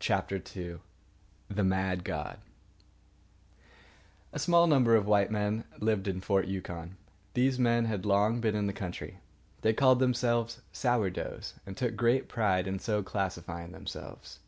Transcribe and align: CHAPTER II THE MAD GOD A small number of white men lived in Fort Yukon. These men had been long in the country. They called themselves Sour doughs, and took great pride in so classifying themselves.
CHAPTER 0.00 0.42
II 0.56 0.78
THE 1.50 1.62
MAD 1.62 2.02
GOD 2.02 2.38
A 4.32 4.38
small 4.38 4.66
number 4.66 4.96
of 4.96 5.04
white 5.06 5.30
men 5.30 5.64
lived 5.78 6.08
in 6.08 6.22
Fort 6.22 6.46
Yukon. 6.46 6.96
These 7.34 7.58
men 7.58 7.84
had 7.84 8.00
been 8.00 8.08
long 8.08 8.42
in 8.44 8.66
the 8.66 8.72
country. 8.72 9.18
They 9.60 9.74
called 9.74 9.98
themselves 9.98 10.62
Sour 10.72 11.10
doughs, 11.10 11.52
and 11.66 11.76
took 11.76 11.96
great 11.96 12.30
pride 12.30 12.66
in 12.66 12.78
so 12.78 13.02
classifying 13.02 13.72
themselves. 13.72 14.38